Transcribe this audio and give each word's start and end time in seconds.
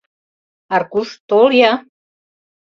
—Аркуш, 0.75 1.09
тол-я! 1.27 1.71